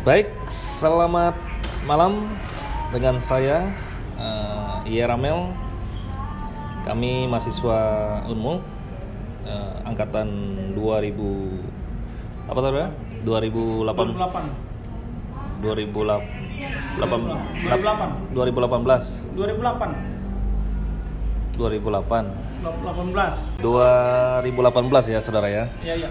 [0.00, 1.36] Baik, selamat
[1.84, 2.24] malam
[2.88, 3.68] dengan saya
[4.16, 5.52] uh, Iya Ramel.
[6.88, 7.76] Kami mahasiswa
[8.24, 8.64] Unmul
[9.44, 10.24] uh, angkatan
[10.72, 12.80] 2000 apa tadi?
[13.28, 16.96] 2008 2008 2008
[18.32, 25.68] 2008 2018 2008 2008 18 2018 ya saudara ya.
[25.84, 26.10] Iya iya.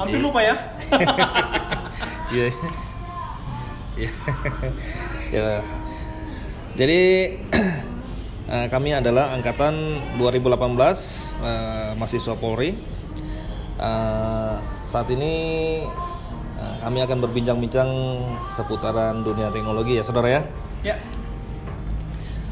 [0.00, 0.56] Hampir lupa ya.
[2.28, 2.52] Iya.
[5.28, 5.60] Ya.
[6.72, 7.00] Jadi
[8.54, 10.56] eh, kami adalah angkatan 2018
[11.44, 12.72] eh, mahasiswa Polri.
[13.78, 15.34] Eh, saat ini
[16.58, 17.90] kami akan berbincang-bincang
[18.50, 20.42] seputaran dunia teknologi ya saudara ya.
[20.82, 20.96] Ya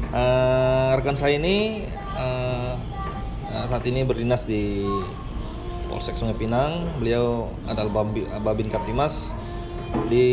[0.07, 1.83] Eh, rekan saya ini
[2.15, 2.73] eh,
[3.67, 4.87] saat ini berdinas di
[5.91, 6.95] Polsek Sungai Pinang.
[7.03, 8.07] Beliau adalah
[8.39, 9.35] Babin Kaptimas
[10.07, 10.27] di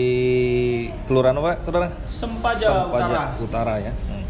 [1.04, 1.88] Kelurahan apa, saudara?
[2.08, 3.22] Sempaja Utara.
[3.38, 3.92] Utara ya.
[3.92, 4.24] Hmm.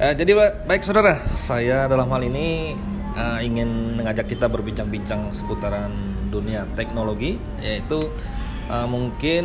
[0.00, 2.72] Eh, jadi ba- baik saudara, saya dalam hal ini
[3.14, 5.92] eh, ingin mengajak kita berbincang-bincang seputaran
[6.32, 8.08] dunia teknologi, yaitu
[8.66, 9.44] eh, mungkin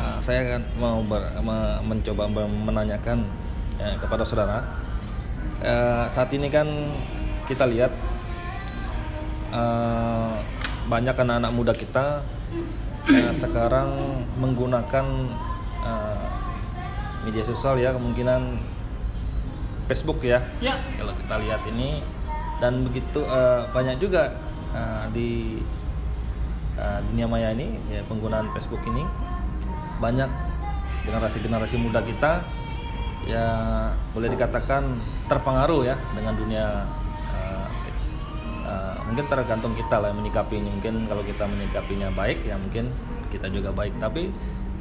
[0.00, 3.28] eh, saya akan mau ber- me- mencoba menanyakan
[3.78, 4.64] eh, kepada saudara.
[5.62, 6.66] Eh, saat ini kan
[7.46, 7.92] kita lihat
[9.52, 10.32] eh,
[10.88, 12.24] banyak anak-anak muda kita
[13.10, 15.06] eh, sekarang menggunakan
[15.82, 16.28] eh,
[17.26, 18.58] media sosial ya kemungkinan
[19.90, 20.42] Facebook ya.
[20.62, 20.78] Ya.
[20.98, 22.02] Kalau kita lihat ini.
[22.62, 24.38] Dan begitu eh, banyak juga
[24.70, 25.30] eh, di
[26.78, 29.02] eh, dunia maya ini ya penggunaan Facebook ini.
[29.98, 30.30] Banyak
[31.02, 32.42] generasi-generasi muda kita
[33.26, 33.46] ya
[34.14, 34.98] boleh dikatakan
[35.30, 36.86] terpengaruh ya dengan dunia
[39.06, 42.92] mungkin tergantung kita lah menyikapi ini mungkin kalau kita menyikapinya baik ya mungkin
[43.28, 43.96] kita juga baik.
[43.98, 44.30] Tapi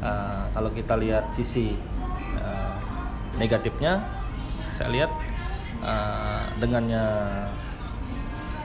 [0.04, 1.74] eh, kalau kita lihat sisi
[2.38, 2.76] eh,
[3.38, 4.02] negatifnya
[4.74, 5.12] saya lihat
[5.82, 7.04] eh, dengannya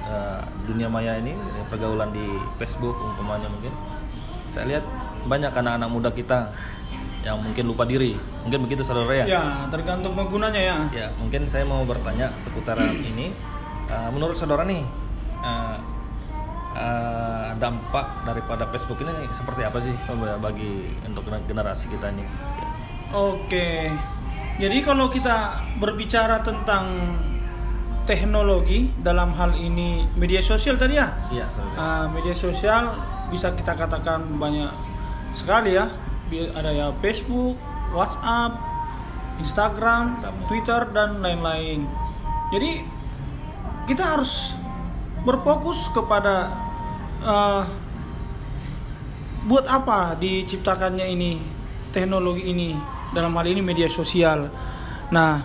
[0.06, 1.34] eh, dunia maya ini
[1.70, 2.26] pergaulan di
[2.58, 3.72] Facebook umpamanya mungkin
[4.46, 4.84] saya lihat
[5.26, 6.54] banyak anak-anak muda kita
[7.26, 8.14] yang mungkin lupa diri.
[8.46, 9.26] Mungkin begitu saudara ya?
[9.26, 10.76] Ya tergantung penggunanya ya.
[10.94, 13.34] Ya, mungkin saya mau bertanya seputaran ini.
[13.86, 14.82] Uh, menurut saudara nih,
[15.42, 15.76] uh,
[16.76, 19.96] uh, dampak daripada Facebook ini seperti apa sih
[20.40, 22.24] bagi untuk generasi kita ini?
[23.14, 23.92] Oke
[24.56, 27.16] Jadi kalau kita berbicara tentang
[28.06, 31.46] teknologi dalam hal ini media sosial tadi ya Iya.
[31.76, 32.94] Ah, media sosial
[33.28, 34.70] bisa kita katakan banyak
[35.34, 35.90] sekali ya.
[36.30, 37.54] Ada ya Facebook,
[37.94, 38.58] WhatsApp,
[39.42, 40.22] Instagram.
[40.50, 41.86] Twitter dan lain-lain.
[42.54, 42.82] Jadi
[43.90, 44.54] kita harus
[45.26, 46.54] berfokus kepada
[47.20, 47.62] eh,
[49.46, 51.32] buat apa diciptakannya ini
[51.90, 52.78] teknologi ini
[53.10, 54.50] dalam hal ini media sosial.
[55.10, 55.42] Nah,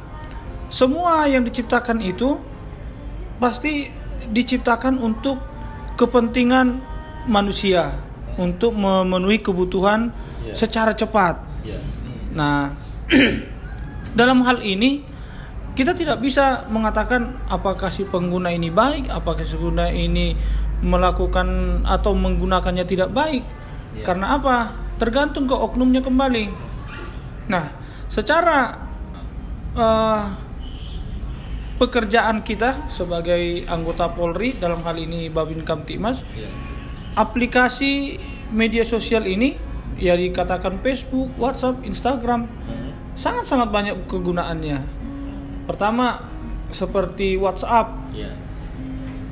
[0.70, 2.38] semua yang diciptakan itu
[3.42, 3.90] pasti
[4.30, 5.42] diciptakan untuk
[5.98, 6.82] kepentingan
[7.30, 7.94] manusia
[8.38, 10.58] untuk memenuhi kebutuhan Iya.
[10.58, 11.38] secara cepat.
[11.62, 11.78] Iya.
[12.34, 12.74] Nah,
[14.20, 15.06] dalam hal ini
[15.82, 20.38] kita tidak bisa mengatakan apakah si pengguna ini baik, apakah si pengguna ini
[20.86, 23.42] melakukan atau menggunakannya tidak baik.
[23.98, 24.06] Iya.
[24.06, 24.78] Karena apa?
[25.02, 26.46] Tergantung ke oknumnya kembali.
[27.50, 27.66] Nah,
[28.06, 28.78] secara
[29.74, 30.24] eh,
[31.82, 36.46] pekerjaan kita sebagai anggota Polri dalam hal ini Babin Kamtibmas Iya.
[37.18, 38.22] aplikasi
[38.54, 39.58] media sosial ini
[39.98, 42.94] ya dikatakan Facebook, WhatsApp, Instagram Hmm.
[43.18, 45.01] sangat-sangat banyak kegunaannya.
[45.66, 46.22] Pertama
[46.72, 48.32] seperti WhatsApp Iya.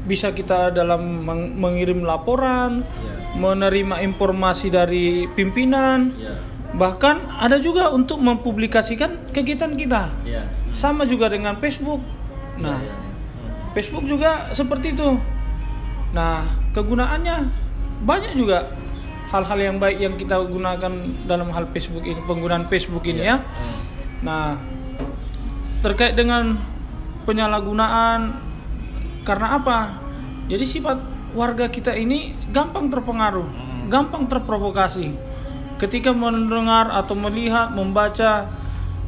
[0.04, 3.16] bisa kita dalam meng- mengirim laporan, Iya.
[3.40, 6.36] menerima informasi dari pimpinan, Iya.
[6.76, 10.10] bahkan ada juga untuk mempublikasikan kegiatan kita.
[10.26, 10.50] Iya.
[10.74, 12.02] Sama juga dengan Facebook.
[12.60, 12.96] Nah, Iya, iya.
[12.96, 13.72] Hmm.
[13.74, 15.10] Facebook juga seperti itu.
[16.12, 16.42] Nah,
[16.74, 17.38] kegunaannya
[18.02, 18.70] banyak juga
[19.30, 23.38] hal-hal yang baik yang kita gunakan dalam hal Facebook ini, penggunaan Facebook ini ya.
[23.46, 23.78] Hmm.
[24.26, 24.46] Nah,
[25.80, 26.60] terkait dengan
[27.24, 28.36] penyalahgunaan
[29.24, 29.80] karena apa?
[30.50, 30.98] Jadi sifat
[31.38, 33.86] warga kita ini gampang terpengaruh, Hmm.
[33.88, 35.14] gampang terprovokasi.
[35.80, 38.50] Ketika mendengar atau melihat, membaca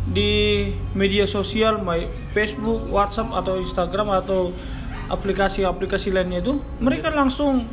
[0.07, 4.55] di media sosial, baik Facebook, WhatsApp atau Instagram atau
[5.11, 7.67] aplikasi-aplikasi lainnya itu, mereka langsung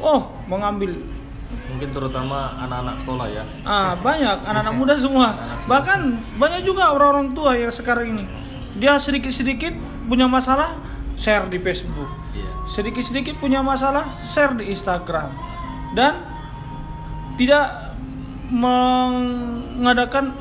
[0.00, 1.00] oh mengambil
[1.70, 3.44] Mungkin terutama anak-anak sekolah ya.
[3.62, 5.34] Ah, banyak anak-anak muda semua.
[5.66, 6.00] Bahkan
[6.38, 8.24] banyak juga orang-orang tua yang sekarang ini.
[8.78, 9.74] Dia sedikit-sedikit
[10.06, 10.78] punya masalah
[11.18, 12.08] share di Facebook.
[12.32, 12.50] Iya.
[12.66, 15.30] Sedikit-sedikit punya masalah share di Instagram.
[15.94, 16.22] Dan
[17.34, 17.96] tidak
[18.50, 20.34] mengadakan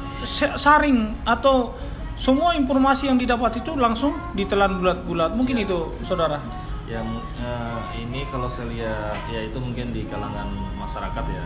[0.57, 1.73] saring atau
[2.19, 5.31] semua informasi yang didapat itu langsung ditelan bulat-bulat.
[5.31, 6.43] Mungkin itu, saudara.
[6.89, 7.05] Yang
[7.37, 10.49] eh, ini kalau saya lihat ya itu mungkin di kalangan
[10.81, 11.45] masyarakat ya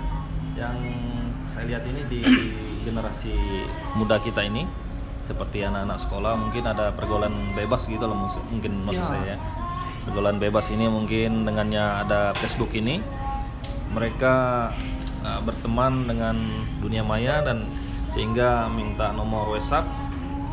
[0.56, 0.78] yang
[1.44, 2.22] saya lihat ini di
[2.88, 3.36] generasi
[4.00, 4.64] muda kita ini
[5.28, 8.16] seperti anak-anak sekolah mungkin ada pergaulan bebas gitu loh
[8.52, 9.12] mungkin maksud Ya.
[9.12, 9.38] saya ya.
[10.08, 13.04] pergaulan bebas ini mungkin dengannya ada Facebook ini
[13.92, 14.72] mereka
[15.28, 16.36] eh, berteman dengan
[16.80, 17.68] dunia maya dan
[18.16, 19.84] sehingga minta nomor WhatsApp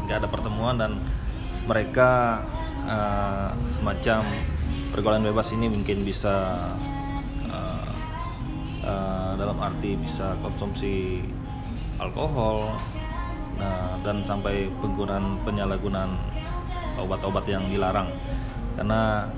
[0.07, 0.99] nggak ada pertemuan dan
[1.71, 2.43] mereka
[2.91, 4.27] eh, semacam
[4.91, 6.59] pergaulan bebas ini mungkin bisa
[7.47, 7.89] eh,
[8.85, 11.23] eh, dalam arti bisa konsumsi
[12.03, 12.75] alkohol
[13.57, 16.11] nah, dan sampai penggunaan penyalahgunaan
[17.01, 18.11] obat-obat yang dilarang
[18.77, 19.29] karena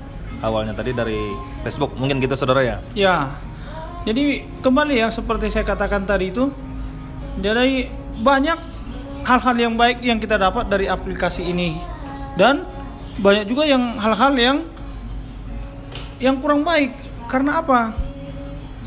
[0.41, 3.31] awalnya tadi dari Facebook mungkin gitu saudara ya Ya.
[4.03, 6.51] Jadi kembali yang seperti saya katakan tadi itu
[7.39, 7.87] jadi
[8.19, 8.59] banyak
[9.23, 11.79] hal-hal yang baik yang kita dapat dari aplikasi ini
[12.35, 12.67] dan
[13.23, 14.57] banyak juga yang hal-hal yang
[16.23, 16.95] yang kurang baik
[17.27, 17.91] karena apa?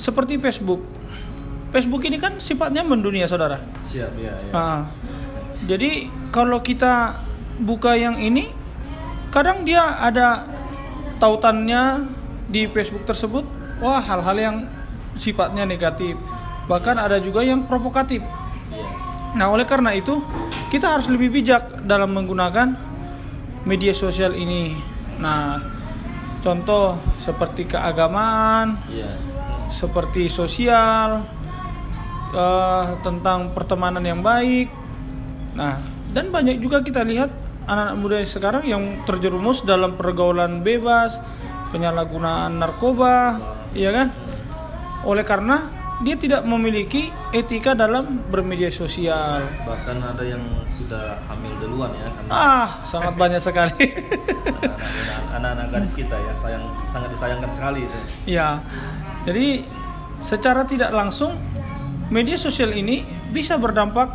[0.00, 0.80] Seperti Facebook.
[1.68, 3.60] Facebook ini kan sifatnya mendunia, Saudara.
[3.84, 4.52] siap ya, ya.
[4.56, 4.80] Nah,
[5.68, 7.20] jadi kalau kita
[7.60, 8.48] buka yang ini,
[9.28, 10.48] kadang dia ada
[11.20, 12.08] tautannya
[12.48, 13.44] di Facebook tersebut,
[13.84, 14.56] wah hal-hal yang
[15.16, 16.16] sifatnya negatif,
[16.64, 18.24] bahkan ada juga yang provokatif.
[18.72, 18.88] Iya.
[19.36, 20.24] Nah, oleh karena itu
[20.72, 22.72] kita harus lebih bijak dalam menggunakan
[23.68, 24.72] media sosial ini.
[25.20, 25.75] Nah,
[26.46, 29.10] contoh seperti keagamaan, Iya.
[29.74, 31.26] seperti sosial,
[32.30, 34.70] eh, tentang pertemanan yang baik.
[35.58, 35.74] Nah,
[36.14, 37.34] dan banyak juga kita lihat
[37.66, 41.18] anak-anak muda sekarang yang terjerumus dalam pergaulan bebas,
[41.74, 43.42] penyalahgunaan narkoba,
[43.74, 44.14] ya kan?
[45.02, 45.66] Oleh karena
[45.96, 49.40] dia tidak memiliki etika dalam bermedia sosial.
[49.64, 50.42] bahkan ada yang
[50.76, 53.86] sudah hamil duluan ya karena Ah, sangat banyak sekali.
[55.36, 57.98] anak-anak gadis kita ya sayang sangat disayangkan sekali itu
[58.28, 58.60] Ya,
[59.24, 59.64] jadi
[60.20, 61.36] secara tidak langsung
[62.08, 63.02] media sosial ini
[63.32, 64.12] bisa berdampak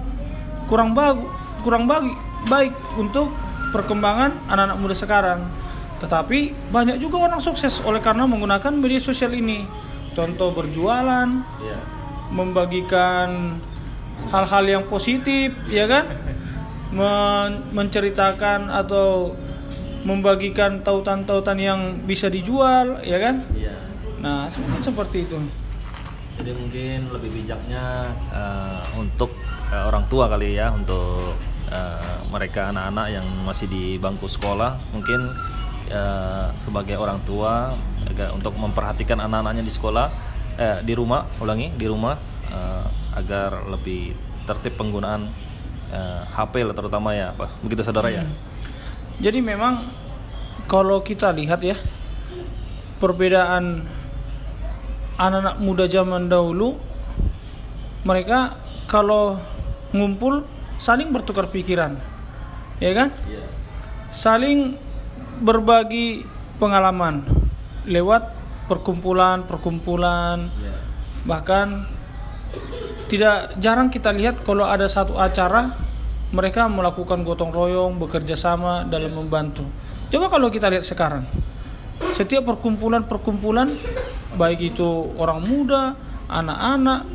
[0.65, 1.27] kurang bagus,
[1.61, 2.13] kurang bagi,
[2.47, 3.29] baik untuk
[3.71, 5.39] perkembangan anak-anak muda sekarang.
[5.99, 9.67] Tetapi banyak juga orang sukses oleh karena menggunakan media sosial ini.
[10.11, 11.27] Contoh berjualan,
[11.63, 11.79] Iya.
[12.31, 13.55] membagikan
[14.29, 16.05] hal-hal yang positif, ya kan?
[16.91, 19.31] Men- menceritakan atau
[20.03, 23.45] membagikan tautan-tautan yang bisa dijual, ya kan?
[23.55, 23.75] Iya.
[24.19, 25.37] Nah, seperti seperti itu.
[26.41, 29.31] Jadi mungkin lebih bijaknya eh, untuk
[29.69, 31.37] eh, orang tua kali ya untuk
[31.69, 35.31] eh, mereka anak-anak yang masih di bangku sekolah mungkin
[35.85, 37.77] eh, sebagai orang tua
[38.11, 40.07] agak untuk memperhatikan anak-anaknya di sekolah
[40.59, 42.15] eh, di rumah ulangi di rumah
[42.51, 42.85] eh,
[43.15, 44.13] agar lebih
[44.45, 45.27] tertib penggunaan
[45.91, 47.63] eh, HP lah terutama ya Pak.
[47.63, 48.23] begitu saudara ya
[49.21, 49.85] Jadi memang
[50.65, 51.77] kalau kita lihat ya
[52.97, 53.85] perbedaan
[55.21, 56.77] anak-anak muda zaman dahulu
[58.01, 58.57] mereka
[58.89, 59.37] kalau
[59.93, 60.41] ngumpul
[60.81, 62.01] saling bertukar pikiran.
[62.81, 63.13] Ya kan?
[63.29, 63.45] Iya.
[64.09, 64.73] Saling
[65.41, 66.25] berbagi
[66.57, 67.40] pengalaman
[67.85, 68.23] lewat
[68.67, 70.73] perkumpulan-perkumpulan Iya.
[71.23, 71.85] bahkan
[73.07, 75.75] tidak jarang kita lihat kalau ada satu acara
[76.31, 79.67] mereka melakukan gotong royong bekerja sama dalam membantu.
[80.07, 81.27] Coba kalau kita lihat sekarang
[82.15, 83.75] setiap perkumpulan-perkumpulan
[84.33, 85.93] baik itu orang muda
[86.25, 87.05] anak-anak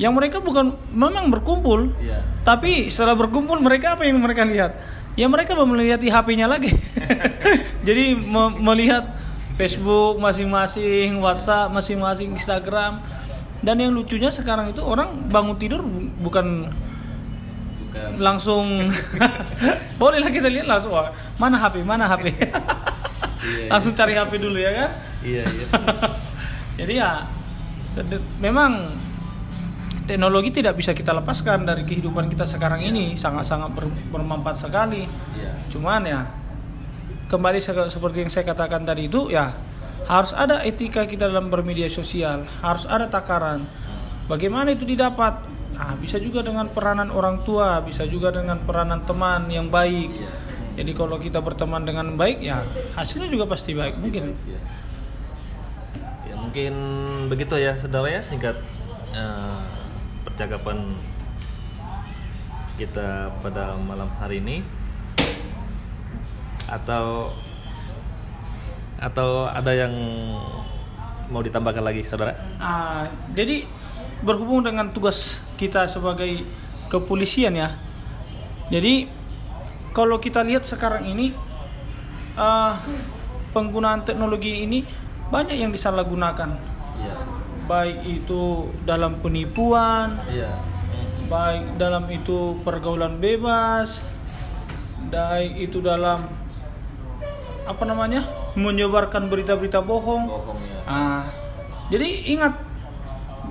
[0.00, 2.24] yang mereka bukan memang berkumpul Iya.
[2.42, 4.72] tapi setelah berkumpul mereka apa yang mereka lihat?
[5.18, 6.70] Ya mereka melihat HP-nya lagi.
[7.86, 9.17] Jadi me- melihat
[9.58, 13.02] Facebook masing-masing WhatsApp masing-masing Instagram.
[13.58, 15.82] Dan yang lucunya sekarang itu orang bangun tidur
[16.22, 16.70] bukan
[17.82, 18.22] Bukan.
[18.22, 18.86] langsung
[19.98, 21.10] bolehlah kita lihat langsung wah,
[21.40, 22.36] mana HP mana HP
[23.42, 24.90] Iya, langsung cari HP dulu ya kan?
[25.26, 25.66] Iya, iya.
[26.78, 27.10] jadi ya
[28.38, 28.94] memang
[30.06, 33.18] teknologi tidak bisa kita lepaskan dari kehidupan kita sekarang ini.
[33.18, 35.02] Sangat-sangat ber- bermanfaat sekali.
[35.34, 35.50] Iya.
[35.68, 36.20] cuman ya
[37.28, 39.52] kembali se- seperti yang saya katakan tadi itu ya
[40.08, 43.68] harus ada etika kita dalam bermedia sosial harus ada takaran.
[44.28, 45.44] Bagaimana itu didapat?
[45.76, 50.10] Nah, bisa juga dengan peranan orang tua bisa juga dengan peranan teman yang baik.
[50.80, 52.64] Jadi kalau kita berteman dengan baik ya
[52.96, 54.32] hasilnya juga pasti baik mungkin.
[54.48, 54.60] Ya.
[56.32, 56.74] Ya, mungkin
[57.28, 58.56] begitu ya saudara ya singkat
[59.12, 59.62] eh,
[60.24, 60.96] percakapan
[62.78, 64.62] kita pada malam hari ini
[66.68, 67.32] atau
[68.98, 69.94] atau ada yang
[71.30, 72.34] mau ditambahkan lagi saudara?
[72.58, 73.64] Ah, jadi
[74.22, 76.42] berhubung dengan tugas kita sebagai
[76.90, 77.78] kepolisian ya.
[78.68, 79.06] Jadi
[79.94, 81.32] kalau kita lihat sekarang ini
[82.34, 82.72] eh,
[83.52, 84.82] penggunaan teknologi ini
[85.28, 86.50] banyak yang disalahgunakan.
[86.98, 87.16] Iya.
[87.68, 90.56] Baik itu dalam penipuan, Iya.
[91.28, 94.00] baik dalam itu pergaulan bebas,
[95.12, 96.47] baik itu dalam
[97.68, 98.24] apa namanya
[98.56, 100.24] menyebarkan berita-berita bohong.
[100.24, 100.78] Bohong ya.
[100.88, 101.24] Ah,
[101.92, 102.56] jadi ingat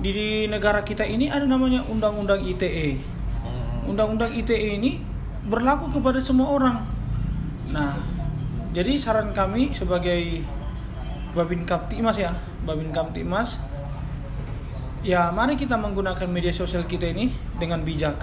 [0.02, 2.98] di negara kita ini ada namanya Undang-Undang ITE.
[2.98, 3.94] Hmm.
[3.94, 4.98] Undang-Undang ITE ini
[5.46, 6.82] berlaku kepada semua orang.
[7.70, 7.94] Nah,
[8.74, 10.42] jadi saran kami sebagai
[11.32, 12.34] Babin Kamtibmas ya,
[12.66, 13.56] Babin Kamtibmas,
[15.06, 18.18] ya mari kita menggunakan media sosial kita ini dengan bijak.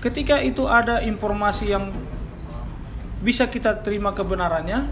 [0.00, 1.92] Ketika itu ada informasi yang
[3.24, 4.84] bisa kita terima kebenarannya,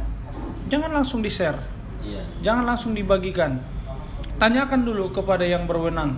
[0.72, 1.60] jangan langsung di-share,
[2.00, 2.24] Iya.
[2.40, 3.60] jangan langsung dibagikan.
[4.40, 6.16] Tanyakan dulu kepada yang berwenang.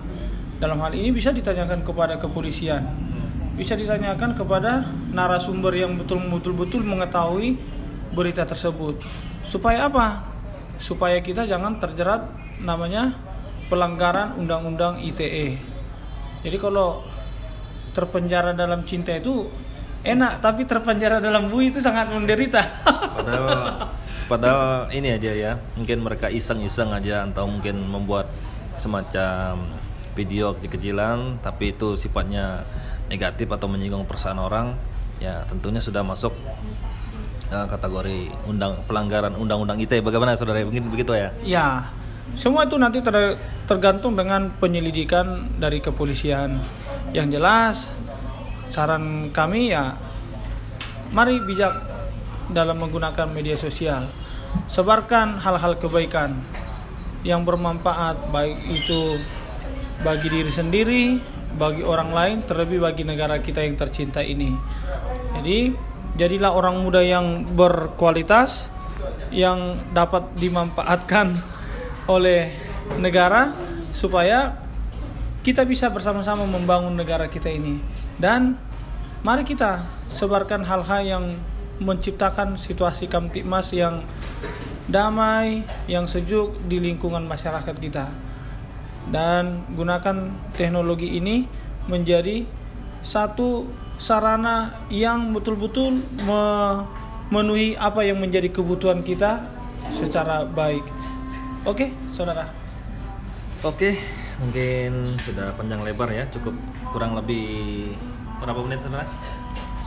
[0.57, 2.87] Dalam hal ini bisa ditanyakan kepada kepolisian,
[3.59, 7.59] bisa ditanyakan kepada narasumber yang betul-betul mengetahui
[8.15, 9.03] berita tersebut.
[9.43, 10.23] Supaya apa?
[10.79, 12.31] Supaya kita jangan terjerat
[12.63, 13.11] namanya
[13.67, 15.59] pelanggaran undang-undang ITE.
[16.41, 17.03] Jadi kalau
[17.91, 19.51] terpenjara dalam cinta itu
[20.05, 22.61] enak, tapi terpenjara dalam bui itu sangat menderita.
[23.17, 23.89] Padahal
[24.25, 25.51] padahal ini aja ya.
[25.77, 28.29] Mungkin mereka iseng-iseng aja atau mungkin membuat
[28.77, 29.75] semacam
[30.15, 32.63] video kecil-kecilan tapi itu sifatnya
[33.11, 34.73] negatif atau menyinggung perasaan orang
[35.19, 36.31] ya tentunya sudah masuk
[37.51, 41.91] eh, kategori undang pelanggaran undang-undang ITE bagaimana saudara mungkin begitu ya Ya,
[42.33, 43.37] semua itu nanti ter-
[43.69, 46.57] tergantung dengan penyelidikan dari kepolisian.
[47.13, 47.75] Yang jelas,
[48.75, 49.95] saran kami ya,
[51.15, 51.71] mari bijak
[52.51, 54.11] dalam menggunakan media sosial.
[54.67, 56.35] Sebarkan hal-hal kebaikan
[57.23, 59.15] yang bermanfaat, baik itu
[60.03, 61.03] bagi diri sendiri,
[61.55, 64.51] bagi orang lain, terlebih bagi negara kita yang tercinta ini.
[65.39, 65.71] Jadi,
[66.19, 68.67] jadilah orang muda yang berkualitas,
[69.31, 71.39] yang dapat dimanfaatkan
[72.15, 72.51] oleh
[72.99, 73.55] negara
[73.95, 74.59] supaya
[75.41, 77.77] kita bisa bersama-sama membangun negara kita ini
[78.17, 78.57] dan
[79.25, 79.81] mari kita
[80.13, 81.25] sebarkan hal-hal yang
[81.81, 84.05] menciptakan situasi kamtipmas yang
[84.85, 88.05] damai, yang sejuk di lingkungan masyarakat kita
[89.09, 91.49] dan gunakan teknologi ini
[91.89, 92.45] menjadi
[93.01, 93.65] satu
[93.97, 99.41] sarana yang betul-betul memenuhi apa yang menjadi kebutuhan kita
[99.89, 100.85] secara baik.
[101.65, 102.45] Oke, saudara.
[103.65, 103.97] Oke,
[104.37, 106.53] mungkin sudah panjang lebar ya, cukup
[106.93, 107.89] kurang lebih
[108.41, 109.05] berapa menit saudara?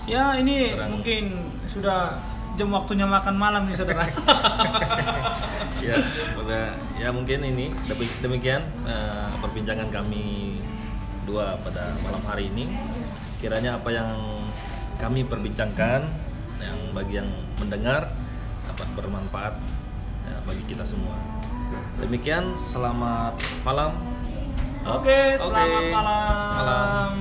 [0.08, 0.90] Ya, ini Kurang.
[0.98, 1.24] mungkin
[1.68, 2.16] sudah
[2.56, 4.08] jam waktunya makan malam nih, saudara.
[5.84, 6.00] ya,
[6.34, 6.64] udah
[6.96, 10.56] ya mungkin ini demi- demikian eh, perbincangan kami
[11.28, 12.72] dua pada malam hari ini.
[13.38, 14.16] Kiranya apa yang
[14.98, 16.08] kami perbincangkan
[16.58, 17.30] yang bagi yang
[17.62, 18.10] mendengar
[18.66, 19.54] dapat bermanfaat
[20.26, 21.14] ya, bagi kita semua.
[22.00, 23.94] Demikian, selamat malam.
[24.88, 25.36] Oke, Oke.
[25.36, 26.32] selamat malam.
[26.56, 27.12] Malam.